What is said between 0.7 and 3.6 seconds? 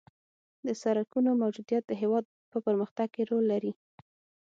سرکونو موجودیت د هېواد په پرمختګ کې رول